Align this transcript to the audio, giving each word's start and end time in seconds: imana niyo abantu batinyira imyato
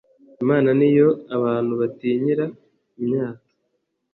imana 0.43 0.69
niyo 0.79 1.07
abantu 1.37 1.73
batinyira 1.81 2.45
imyato 2.99 3.49